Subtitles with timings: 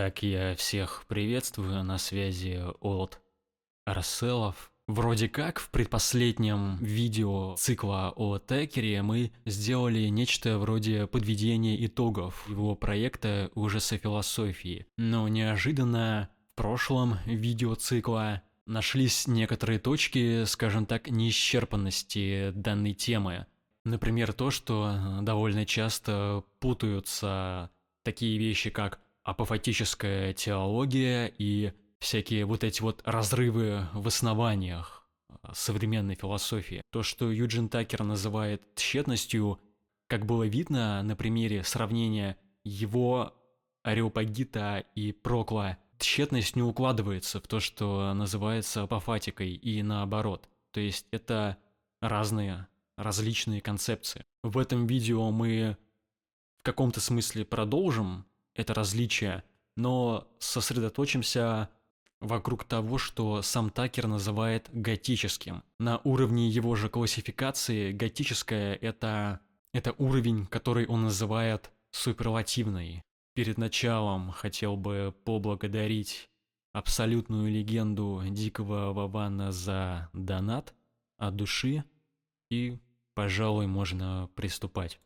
[0.00, 3.20] Итак, я всех приветствую на связи от
[3.84, 4.70] Арселов.
[4.86, 12.76] Вроде как в предпоследнем видео цикла о Текере мы сделали нечто вроде подведения итогов его
[12.76, 14.86] проекта ужаса философии.
[14.96, 23.46] Но неожиданно в прошлом видео цикла нашлись некоторые точки, скажем так, неисчерпанности данной темы.
[23.84, 27.70] Например, то, что довольно часто путаются
[28.04, 35.06] такие вещи, как апофатическая теология и всякие вот эти вот разрывы в основаниях
[35.42, 36.80] а, современной философии.
[36.90, 39.60] То, что Юджин Такер называет тщетностью,
[40.06, 43.34] как было видно на примере сравнения его
[43.82, 50.48] Ареопагита и Прокла, тщетность не укладывается в то, что называется апофатикой, и наоборот.
[50.70, 51.58] То есть это
[52.00, 54.24] разные, различные концепции.
[54.42, 55.76] В этом видео мы
[56.56, 58.24] в каком-то смысле продолжим
[58.58, 59.44] это различие,
[59.76, 61.70] но сосредоточимся
[62.20, 65.62] вокруг того, что сам Такер называет готическим.
[65.78, 69.38] На уровне его же классификации готическое это,
[69.72, 73.02] это уровень, который он называет суперлативный.
[73.34, 76.28] Перед началом хотел бы поблагодарить
[76.72, 80.74] абсолютную легенду Дикого Вавана за донат
[81.16, 81.84] от души
[82.50, 82.78] и,
[83.14, 85.00] пожалуй, можно приступать.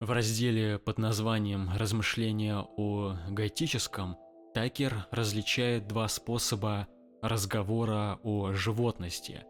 [0.00, 4.16] В разделе под названием «Размышления о готическом»
[4.52, 6.86] Такер различает два способа
[7.22, 9.44] разговора о животности.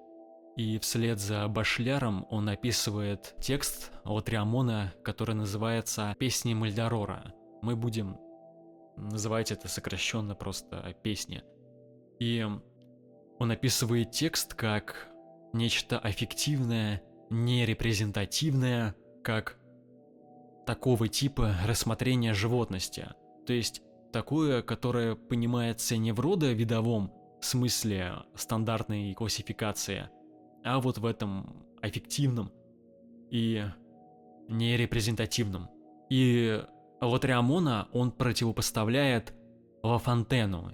[0.57, 7.35] И вслед за Башляром он описывает текст Латриамона, который называется «Песни Мальдорора».
[7.61, 8.19] Мы будем
[8.97, 11.43] называть это сокращенно просто «Песни».
[12.21, 12.47] И
[13.39, 15.09] он описывает текст как
[15.53, 19.59] нечто аффективное, нерепрезентативное, как
[20.67, 23.09] такого типа рассмотрения животности.
[23.47, 30.09] То есть такое, которое понимается не в родовидовом смысле стандартной классификации,
[30.65, 32.51] а вот в этом аффективном
[33.31, 33.65] и
[34.49, 35.69] нерепрезентативном.
[36.11, 36.63] И
[37.01, 39.35] Латриамона он противопоставляет
[39.83, 40.73] Лафонтену,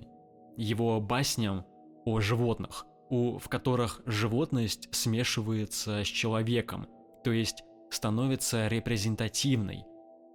[0.57, 1.65] его басням
[2.05, 6.87] о животных, у, в которых животность смешивается с человеком,
[7.25, 9.85] то есть становится репрезентативной.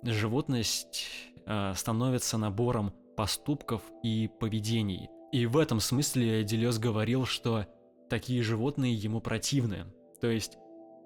[0.04, 1.06] Животность
[1.48, 5.10] Э, становится набором поступков и поведений.
[5.32, 7.68] И в этом смысле Делес говорил, что
[8.10, 9.86] такие животные ему противны.
[10.20, 10.58] То есть,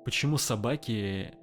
[0.06, 1.34] почему собаки,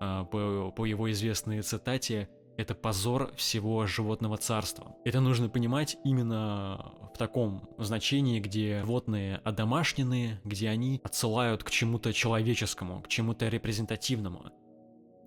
[0.00, 4.96] э, по, по его известной цитате, это позор всего животного царства.
[5.04, 12.12] Это нужно понимать именно в таком значении, где животные одомашненные, где они отсылают к чему-то
[12.12, 14.52] человеческому, к чему-то репрезентативному.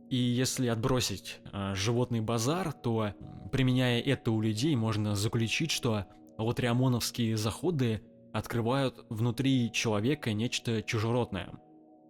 [0.09, 3.13] И если отбросить э, животный базар, то,
[3.51, 6.05] применяя это у людей, можно заключить, что
[6.39, 8.01] латриамоновские заходы
[8.33, 11.51] открывают внутри человека нечто чужеродное,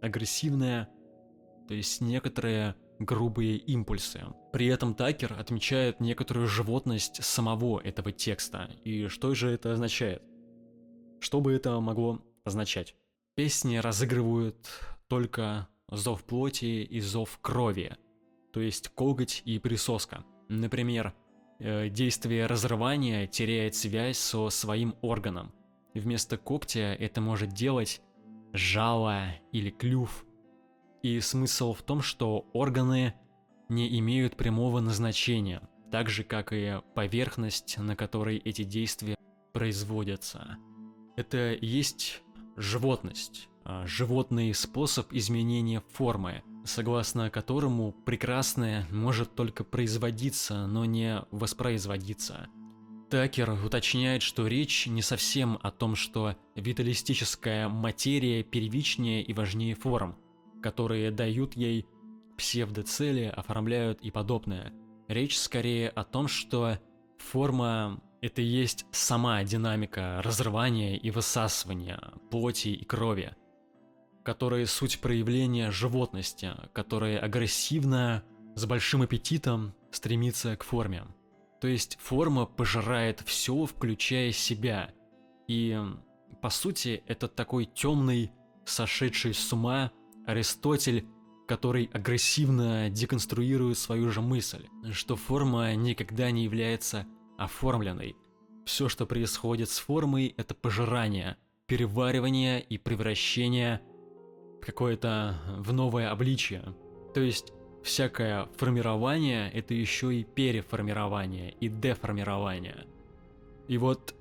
[0.01, 0.89] агрессивное,
[1.67, 4.21] то есть некоторые грубые импульсы.
[4.51, 8.69] При этом Такер отмечает некоторую животность самого этого текста.
[8.83, 10.21] И что же это означает?
[11.19, 12.95] Что бы это могло означать?
[13.35, 14.69] Песни разыгрывают
[15.07, 17.97] только зов плоти и зов крови,
[18.53, 20.23] то есть коготь и присоска.
[20.49, 21.13] Например,
[21.59, 25.53] э, действие разрывания теряет связь со своим органом.
[25.93, 28.01] Вместо когтя это может делать
[28.53, 30.25] жало или клюв.
[31.01, 33.13] И смысл в том, что органы
[33.69, 35.61] не имеют прямого назначения,
[35.91, 39.15] так же как и поверхность, на которой эти действия
[39.53, 40.57] производятся.
[41.15, 42.21] Это есть
[42.57, 52.47] животность, а, животный способ изменения формы, согласно которому прекрасное может только производиться, но не воспроизводиться.
[53.09, 60.15] Такер уточняет, что речь не совсем о том, что виталистическая материя первичнее и важнее форм,
[60.61, 61.85] которые дают ей
[62.37, 64.73] псевдоцели, оформляют и подобное.
[65.07, 66.79] Речь скорее о том, что
[67.17, 73.35] форма– это и есть сама динамика разрывания и высасывания плоти и крови–
[74.23, 78.23] которые суть проявления животности, которая агрессивно,
[78.55, 81.05] с большим аппетитом стремится к форме.
[81.61, 84.91] То есть форма пожирает все, включая себя.
[85.47, 85.75] И,
[86.43, 88.31] по сути, это такой темный,
[88.65, 89.91] сошедший с ума
[90.29, 91.07] Аристотель,
[91.47, 97.07] который агрессивно деконструирует свою же мысль, что форма никогда не является
[97.39, 98.15] оформленной.
[98.63, 103.81] Все, что происходит с формой, это пожирание, переваривание и превращение
[104.61, 106.75] какое-то в новое обличие.
[107.15, 107.51] То есть
[107.83, 112.85] всякое формирование это еще и переформирование и деформирование.
[113.67, 114.13] И вот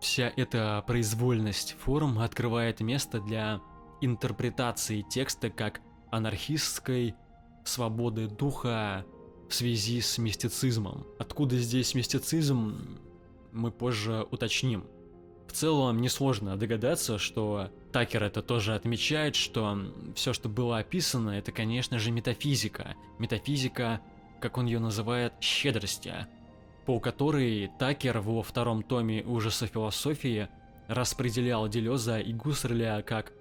[0.00, 3.60] вся эта произвольность форм открывает место для
[4.04, 5.80] интерпретации текста как
[6.10, 7.14] анархистской
[7.64, 9.04] свободы духа
[9.48, 11.06] в связи с мистицизмом.
[11.18, 12.98] Откуда здесь мистицизм,
[13.52, 14.84] мы позже уточним.
[15.46, 19.78] В целом несложно догадаться, что Такер это тоже отмечает, что
[20.16, 22.96] все, что было описано, это, конечно же, метафизика.
[23.18, 24.00] Метафизика,
[24.40, 26.12] как он ее называет, щедрости,
[26.86, 30.48] по которой Такер во втором томе ужаса философии
[30.88, 33.32] распределял Делеза и Гуссерля как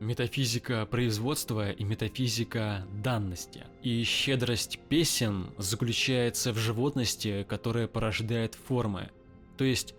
[0.00, 3.66] метафизика производства и метафизика данности.
[3.82, 9.10] И щедрость песен заключается в животности, которая порождает формы.
[9.58, 9.94] То есть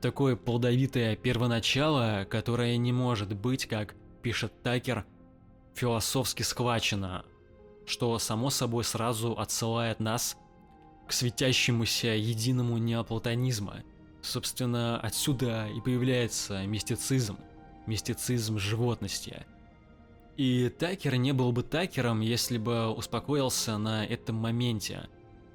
[0.00, 5.06] такое плодовитое первоначало, которое не может быть, как пишет Такер,
[5.74, 7.24] философски схвачено,
[7.86, 10.36] что само собой сразу отсылает нас
[11.06, 13.82] к светящемуся единому неоплатонизма.
[14.22, 17.38] Собственно, отсюда и появляется мистицизм,
[17.86, 19.44] мистицизм животности.
[20.36, 25.08] И Такер не был бы Такером, если бы успокоился на этом моменте.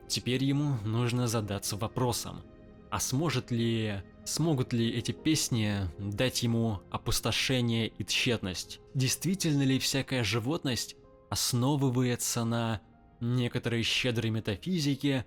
[0.08, 2.42] Теперь ему нужно задаться вопросом,
[2.90, 8.80] а сможет ли, смогут ли эти песни дать ему опустошение и тщетность?
[8.96, 10.96] Действительно ли всякая животность
[11.30, 12.82] основывается на
[13.20, 15.26] некоторой щедрой метафизике,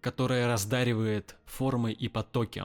[0.00, 2.64] которая раздаривает формы и потоки?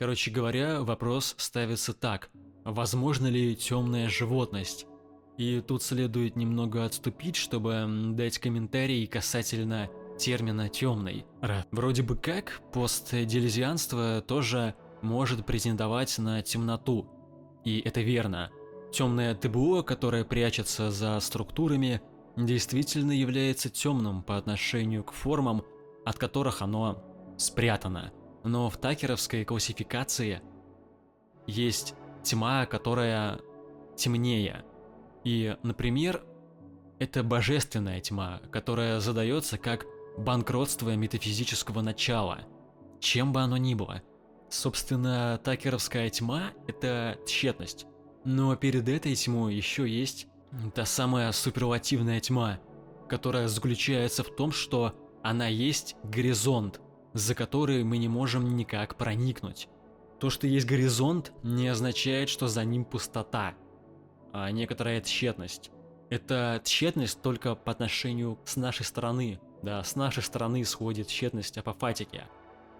[0.00, 2.30] Короче говоря, вопрос ставится так.
[2.64, 4.86] Возможно ли темная животность?
[5.36, 11.26] И тут следует немного отступить, чтобы дать комментарий касательно термина «темный».
[11.70, 17.06] Вроде бы как постделезианство тоже может претендовать на темноту.
[17.66, 18.50] И это верно.
[18.94, 22.00] Темное ТБО, которое прячется за структурами,
[22.38, 25.62] действительно является темным по отношению к формам,
[26.06, 27.04] от которых оно
[27.36, 28.14] спрятано.
[28.44, 30.40] Но в такеровской классификации
[31.46, 33.40] есть тьма, которая
[33.96, 34.64] темнее.
[35.24, 36.24] И, например,
[36.98, 42.40] это божественная тьма, которая задается как банкротство метафизического начала,
[43.00, 44.02] чем бы оно ни было.
[44.48, 47.86] Собственно, такеровская тьма— это тщетность.
[48.24, 50.26] Но перед этой тьмой еще есть
[50.74, 52.58] та самая суперлативная тьма,
[53.08, 56.80] которая заключается в том, что она есть горизонт,
[57.12, 59.68] за который мы не можем никак проникнуть.
[60.18, 63.54] То, что есть горизонт, не означает, что за ним пустота,
[64.32, 65.70] а некоторая тщетность.
[66.10, 72.24] Это тщетность только по отношению с нашей стороны, да, с нашей стороны исходит тщетность апофатики.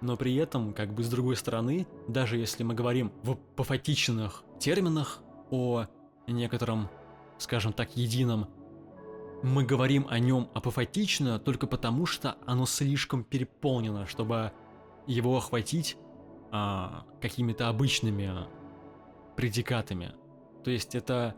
[0.00, 5.22] Но при этом, как бы с другой стороны, даже если мы говорим в апофатичных терминах
[5.50, 5.86] о
[6.26, 6.88] некотором,
[7.38, 8.48] скажем так, едином,
[9.42, 14.52] мы говорим о нем апофатично только потому, что оно слишком переполнено, чтобы
[15.06, 15.96] его охватить
[16.50, 18.32] а, какими-то обычными
[19.36, 20.12] предикатами.
[20.64, 21.34] То есть это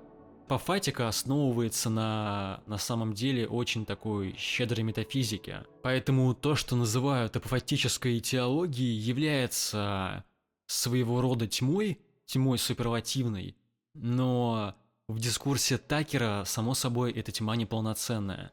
[0.53, 5.65] Апофатика основывается на, на самом деле очень такой щедрой метафизике.
[5.83, 10.25] Поэтому то, что называют апофатической теологией, является
[10.67, 13.57] своего рода тьмой, тьмой суперлативной,
[13.95, 14.75] но
[15.09, 18.53] в дискурсе Такера, само собой, эта тьма неполноценная.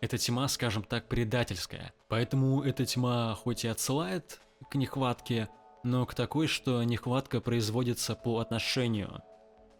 [0.00, 1.92] Эта тьма, скажем так, предательская.
[2.08, 4.40] Поэтому эта тьма хоть и отсылает
[4.70, 5.48] к нехватке,
[5.84, 9.22] но к такой, что нехватка производится по отношению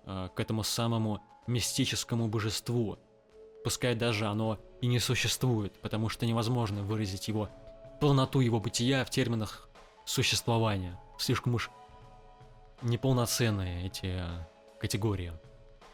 [0.05, 2.99] э, к этому самому мистическому божеству.
[3.65, 7.49] Пускай даже оно и не существует, потому что невозможно выразить его
[8.01, 9.69] полноту его бытия в терминах
[10.05, 10.99] существования.
[11.19, 11.71] Слишком уж
[12.83, 14.47] неполноценные эти э,
[14.79, 15.33] категории.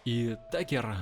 [0.05, 0.97] И Такер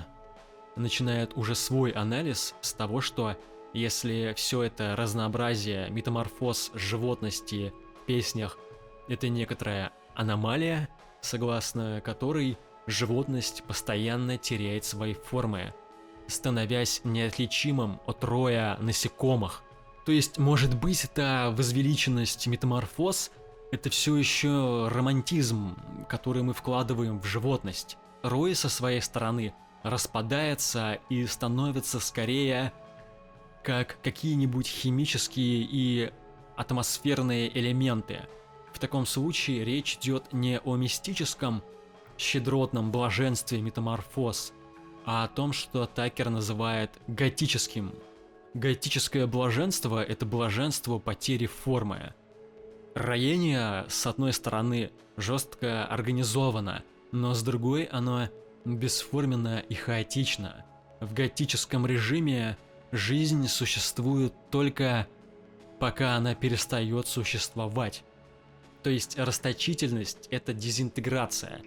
[0.77, 3.37] начинает уже свой анализ с того, что
[3.73, 8.59] если все это разнообразие, метаморфоз животности в песнях–
[9.09, 10.89] это некоторая аномалия,
[11.21, 15.75] согласно которой животность постоянно теряет свои формы,
[16.27, 19.63] становясь неотличимым от роя насекомых.
[20.05, 23.31] То есть, может быть, эта возвеличенность метаморфоз–
[23.73, 25.77] это все еще романтизм,
[26.09, 27.97] который мы вкладываем в животность.
[28.23, 32.73] Рой со своей стороны распадается и становится скорее
[33.63, 36.13] как какие-нибудь химические и
[36.57, 38.29] атмосферные элементы.
[38.73, 41.63] В таком случае речь идет не о мистическом,
[42.19, 44.53] щедротном блаженстве метаморфоз,
[45.07, 47.95] а о том, что Такер называет готическим.
[48.53, 52.15] Готическое блаженство– это блаженство потери формы.
[52.95, 56.83] Роение, с одной стороны, жестко организовано,
[57.13, 58.29] но с другой оно
[58.65, 60.65] бесформенно и хаотично.
[61.01, 62.57] В готическом режиме
[62.93, 65.07] жизнь существует только
[65.79, 68.05] пока она перестает существовать.
[68.83, 71.63] То есть расточительность— это дезинтеграция.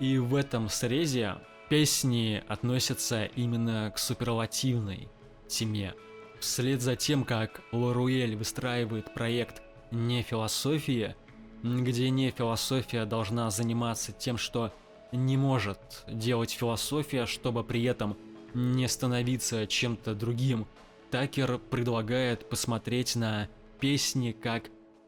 [0.00, 1.36] И в этом срезе
[1.68, 5.08] песни относятся именно к суперлативной
[5.48, 5.94] теме.
[6.40, 11.16] Вслед за тем, как Лоруэль выстраивает проект «Не философия»,
[11.62, 14.72] где не философия должна заниматься тем, что
[15.12, 18.16] не может делать философия, чтобы при этом
[18.54, 20.66] не становиться чем-то другим,
[21.10, 23.48] Такер предлагает посмотреть на
[23.80, 24.64] песни как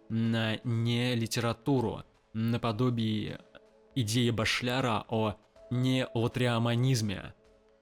[0.09, 3.41] на не литературу, наподобие
[3.95, 5.37] идеи Башляра о
[5.71, 7.35] неолатриаманизме.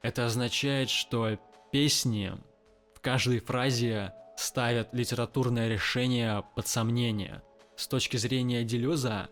[0.02, 1.38] Это означает, что
[1.70, 2.32] песни
[2.94, 7.42] в каждой фразе ставят литературное решение под сомнение.
[7.76, 9.28] С точки зрения Делеза,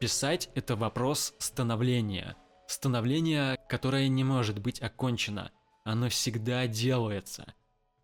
[0.00, 2.36] писать– это вопрос становления.
[2.66, 5.50] Становление, которое не может быть окончено.
[5.84, 7.54] Оно всегда делается.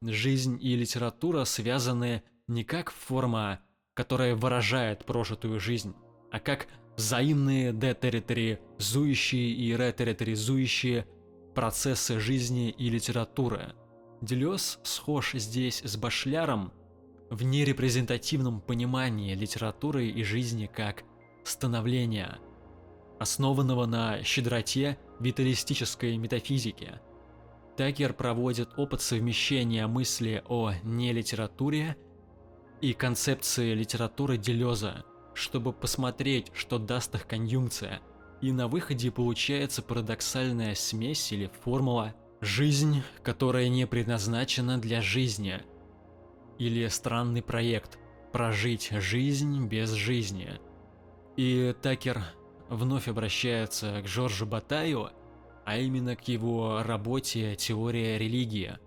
[0.03, 3.61] Жизнь и литература связаны не как форма,
[3.95, 5.95] которая выражает прожитую жизнь,
[6.31, 11.07] а как взаимные детерриторизующие и ретерриторизующие
[11.55, 13.75] процессы жизни и литературы.
[14.21, 16.73] Делес схож здесь с Башляром
[17.31, 21.05] в нерепрезентативном понимании литературы и жизни как
[21.51, 22.39] становления,
[23.19, 27.01] основанного на щедроте виталистической метафизики.
[27.77, 31.97] Такер проводит опыт совмещения мысли о нелитературе
[32.81, 35.05] и концепции литературы Делеза,
[35.35, 38.01] чтобы посмотреть, что даст их конъюнкция.
[38.41, 45.61] И на выходе получается парадоксальная смесь или формула «жизнь, которая не предназначена для жизни»
[46.59, 47.99] или странный проект
[48.33, 50.61] «прожить жизнь без жизни».
[51.37, 52.23] И Такер
[52.69, 55.11] вновь обращается к Жоржу Батаю,
[55.65, 58.79] а именно к его работе «Теория религии»,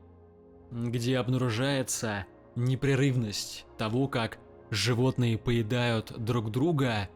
[0.72, 4.38] где обнаружается непрерывность того, как
[4.70, 7.10] животные поедают друг друга,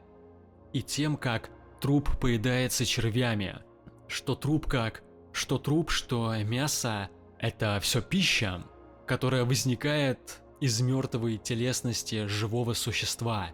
[0.73, 3.59] и тем, как труп поедается червями.
[4.07, 8.63] Что труп как, что труп, что мясо– это все пища,
[9.05, 13.49] которая возникает из мертвой телесности живого существа.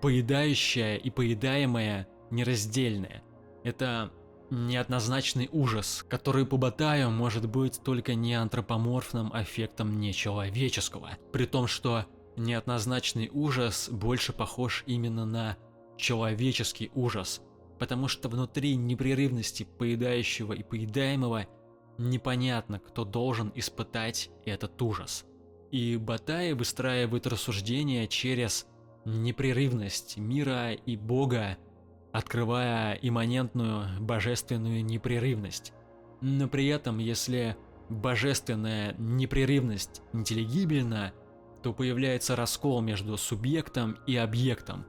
[0.00, 3.22] Поедающая и поедаемое нераздельное.
[3.64, 4.12] Это
[4.50, 12.06] неоднозначный ужас, который по Батаю может быть только не антропоморфным аффектом нечеловеческого, при том, что
[12.36, 15.56] неоднозначный ужас больше похож именно на
[15.96, 17.42] человеческий ужас,
[17.78, 21.46] потому что внутри непрерывности поедающего и поедаемого
[21.98, 25.24] непонятно, кто должен испытать этот ужас.
[25.70, 28.66] И Батай выстраивает рассуждения через
[29.16, 31.56] непрерывность мира и Бога,
[32.12, 35.72] открывая имманентную божественную непрерывность.
[36.20, 37.56] Но при этом, если
[37.88, 41.12] божественная непрерывность интеллигибельна,
[41.62, 44.84] то появляется раскол между субъектом и объектом.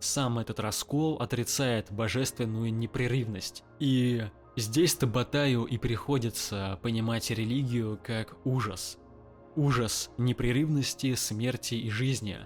[0.00, 3.64] Сам этот раскол отрицает божественную непрерывность.
[3.80, 4.24] И
[4.56, 8.98] здесь-то Батаю и приходится понимать религию как ужас.
[9.56, 12.38] Ужас непрерывности, смерти и жизни.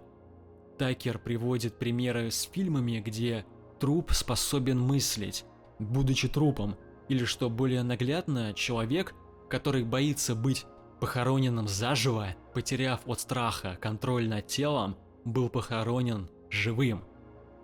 [0.80, 3.44] Такер приводит примеры с фильмами, где
[3.80, 5.44] труп способен мыслить,
[5.78, 6.74] будучи трупом,
[7.10, 9.12] или что более наглядно, человек,
[9.50, 10.64] который боится быть
[10.98, 14.96] похороненным заживо, потеряв от страха контроль над телом,
[15.26, 17.04] был похоронен живым.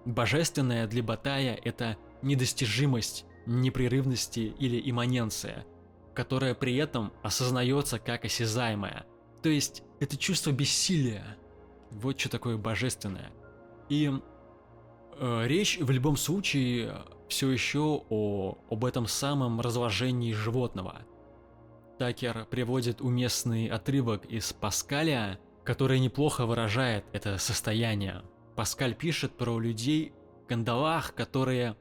[0.05, 5.65] Божественное для Батая– это недостижимость, непрерывности или имманенция,
[6.15, 9.07] которая при этом осознается как осязаемая.
[9.43, 11.39] То есть это чувство бессилия.
[11.91, 13.31] Вот что такое божественное.
[13.89, 14.13] И
[15.19, 16.95] э, речь в любом случае
[17.29, 21.03] все еще о, об этом самом разложении животного–
[21.99, 28.23] Такер приводит уместный отрывок из Паскаля, который неплохо выражает это состояние.
[28.55, 30.13] Паскаль пишет про людей
[30.45, 31.77] в кандалах, которые,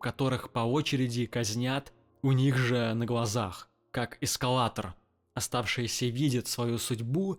[0.00, 4.94] которых по очереди казнят у них же на глазах, как эскалатор.
[5.34, 7.38] Оставшиеся видят свою судьбу,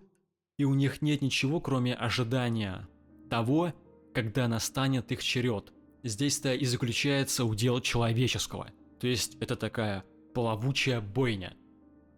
[0.60, 2.86] и у них нет ничего, кроме ожидания
[3.30, 3.72] того,
[4.12, 5.72] когда настанет их черед.
[6.02, 8.68] Здесь-то и заключается удел человеческого.
[9.00, 11.54] То есть это такая плавучая бойня.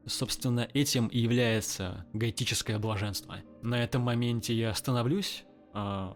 [0.06, 3.36] Собственно, этим и является гаитическое блаженство.
[3.62, 6.12] На этом моменте я остановлюсь, э,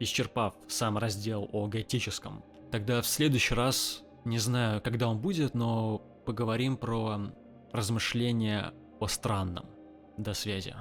[0.00, 2.42] исчерпав сам раздел о гаитическом.
[2.72, 7.34] Тогда в следующий раз, не знаю, когда он будет, но поговорим про
[7.70, 9.66] размышления о странном.
[10.16, 10.74] До связи.